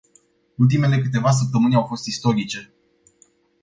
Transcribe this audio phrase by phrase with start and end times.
[0.55, 2.73] Ultimele câteva săptămâni au fost istorice.